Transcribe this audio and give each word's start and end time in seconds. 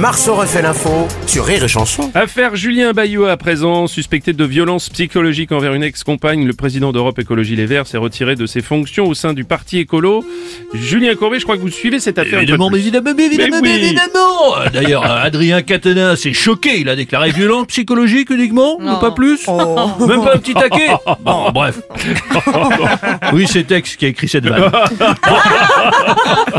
Marceau 0.00 0.34
refait 0.34 0.62
l'info 0.62 1.06
sur 1.26 1.44
Rire 1.44 1.62
et 1.62 1.68
Chanson. 1.68 2.10
Affaire 2.14 2.56
Julien 2.56 2.94
Bayou 2.94 3.26
à 3.26 3.36
présent, 3.36 3.86
suspecté 3.86 4.32
de 4.32 4.44
violence 4.46 4.88
psychologique 4.88 5.52
envers 5.52 5.74
une 5.74 5.82
ex-compagne, 5.82 6.46
le 6.46 6.54
président 6.54 6.90
d'Europe 6.90 7.18
Écologie 7.18 7.54
Les 7.54 7.66
Verts 7.66 7.86
s'est 7.86 7.98
retiré 7.98 8.34
de 8.34 8.46
ses 8.46 8.62
fonctions 8.62 9.04
au 9.06 9.12
sein 9.12 9.34
du 9.34 9.44
parti 9.44 9.78
écolo. 9.78 10.24
Julien 10.72 11.14
Courbet, 11.16 11.38
je 11.38 11.44
crois 11.44 11.56
que 11.56 11.60
vous 11.60 11.68
suivez 11.68 12.00
cette 12.00 12.18
affaire. 12.18 12.38
Évidemment, 12.38 12.70
mais 12.70 12.78
évidemment, 12.78 13.10
mais 13.14 13.26
évidemment, 13.26 13.56
Mais 13.60 13.68
mais 13.68 13.74
oui. 13.74 13.84
évidemment 13.88 14.70
D'ailleurs, 14.72 15.04
Adrien 15.04 15.60
Catenin 15.60 16.16
s'est 16.16 16.32
choqué, 16.32 16.80
il 16.80 16.88
a 16.88 16.96
déclaré 16.96 17.30
violence 17.32 17.66
psychologique 17.66 18.30
uniquement, 18.30 18.78
pas 19.02 19.10
plus 19.10 19.46
Même 19.48 20.24
pas 20.24 20.34
un 20.34 20.38
petit 20.38 20.54
taquet 20.54 20.88
Bon, 21.20 21.50
bref. 21.52 21.78
oui, 23.34 23.46
c'est 23.46 23.64
Tex 23.64 23.96
qui 23.96 24.06
a 24.06 24.08
écrit 24.08 24.28
cette 24.28 24.46
vanne. 24.46 24.72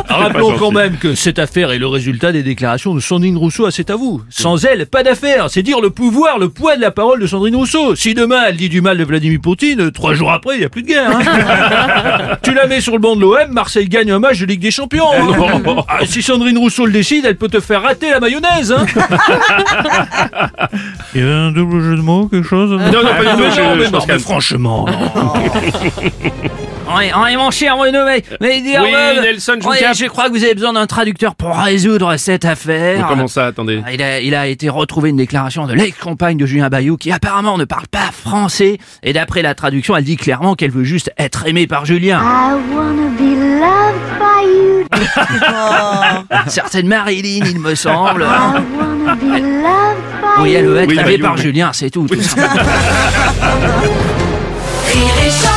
Rappelons 0.10 0.58
quand 0.60 0.72
même 0.72 0.98
que 0.98 1.16
cette 1.16 1.40
affaire 1.40 1.72
est 1.72 1.80
le 1.80 1.88
résultat 1.88 2.32
des 2.32 2.44
déclarations 2.44 2.94
de 2.94 3.00
Sandrine 3.31 3.38
Rousseau 3.45 3.66
à 3.66 3.71
C'est 3.71 3.90
à 3.90 3.95
vous. 3.95 4.21
Sans 4.30 4.66
elle, 4.66 4.85
pas 4.88 5.03
d'affaire. 5.03 5.48
C'est 5.49 5.63
dire 5.63 5.80
le 5.80 5.90
pouvoir, 5.90 6.38
le 6.38 6.49
poids 6.49 6.76
de 6.76 6.81
la 6.81 6.91
parole 6.91 7.21
de 7.21 7.27
Sandrine 7.27 7.55
Rousseau. 7.55 7.95
Si 7.95 8.13
demain 8.13 8.41
elle 8.49 8.57
dit 8.57 8.67
du 8.67 8.81
mal 8.81 8.98
de 8.98 9.04
Vladimir 9.05 9.40
Poutine, 9.41 9.80
euh, 9.81 9.91
trois 9.91 10.13
jours 10.13 10.31
après, 10.34 10.55
il 10.55 10.59
n'y 10.59 10.66
a 10.66 10.70
plus 10.70 10.84
de 10.84 10.88
guerre. 10.88 11.09
hein. 11.16 12.35
tu 12.44 12.54
la 12.54 12.67
mets 12.67 12.81
sur 12.81 12.91
le 12.94 12.99
banc 12.99 13.16
de 13.16 13.21
l'OM, 13.21 13.38
Marseille 13.52 13.88
gagne 13.88 14.12
un 14.12 14.20
match 14.20 14.40
de 14.40 14.45
Ligue 14.45 14.59
des 14.62 14.71
Champions. 14.71 15.05
hein. 15.13 15.84
Ah, 15.88 15.99
si 16.05 16.21
Sandrine 16.21 16.57
Rousseau 16.57 16.85
le 16.85 16.91
décide, 16.91 17.26
elle 17.26 17.38
peut 17.38 17.48
te 17.48 17.62
faire 17.62 17.81
rater 17.84 18.09
la 18.09 18.20
mayonnaise. 18.20 18.73
Hein. 18.77 18.85
Il 21.16 21.21
y 21.21 21.23
avait 21.23 21.34
un 21.34 21.52
double 21.52 21.82
jeu 21.82 21.95
de 21.95 22.02
mots, 22.02 22.27
quelque 22.27 22.48
chose 22.48 22.71
Non, 22.71 22.79
non, 22.79 22.91
pas 23.16 23.23
du 23.35 23.49
tout, 23.55 23.62
mais 23.77 24.05
qu'elle- 24.05 24.20
franchement, 24.20 24.85
non. 25.16 25.34
Oui, 26.98 27.06
oui, 27.24 27.36
mon 27.38 27.52
cher 27.52 27.78
Renaud, 27.78 28.06
mais, 28.06 28.24
mais 28.40 28.62
dire, 28.62 28.82
Oui, 28.84 28.94
euh, 28.96 29.22
Nelson, 29.22 29.58
je 29.62 29.68
je 30.04 30.08
crois 30.08 30.26
que 30.30 30.32
vous 30.32 30.44
avez 30.44 30.54
besoin 30.56 30.74
d'un 30.74 30.88
traducteur 30.88 31.36
pour 31.36 31.56
résoudre 31.58 32.16
cette 32.18 32.46
affaire. 32.46 33.06
Comment 33.08 33.28
ça, 33.28 33.48
attendez 33.48 33.82
il 33.92 34.02
a, 34.02 34.20
il 34.20 34.34
a 34.36 34.48
été 34.48 34.70
retrouvé 34.70 35.10
une 35.10 35.18
déclaration 35.18 35.66
de 35.68 35.74
l'ex-compagne 35.74 36.38
de 36.38 36.46
Julien 36.46 36.70
Bayou 36.70 36.98
qui 36.98 37.12
apparemment 37.12 37.58
ne 37.58 37.66
parle 37.66 37.88
pas 37.88 38.10
français. 38.12 38.78
Et 39.04 39.14
d'après 39.14 39.42
la 39.42 39.56
traduction, 39.56 39.96
elle 39.96 40.04
dit 40.04 40.18
clairement 40.18 40.56
qu'elle 40.56 40.72
veut 40.72 40.84
juste 40.84 41.12
être 41.18 41.48
aimée 41.48 41.68
par 41.68 41.86
Julien. 41.86 42.20
I 42.22 42.54
wanna 42.74 43.10
be 43.18 43.36
loved 43.60 44.20
by 44.20 44.46
you. 44.48 44.86
Certaine 46.48 46.88
Marilyn, 46.88 47.46
il 47.46 47.60
me 47.60 47.76
semble. 47.76 48.24
I 48.24 48.26
wanna 48.78 49.16
be 49.16 49.40
loved 49.40 50.02
by 50.22 50.42
Oui, 50.42 50.54
elle 50.54 50.66
veut 50.68 50.78
être 50.78 50.88
Oui, 50.90 50.96
aimée 50.96 51.04
Bayou, 51.18 51.24
par. 51.24 51.38
Julien, 51.38 51.72
c'est 51.74 51.90
tout. 51.90 52.08
tout. 52.08 52.16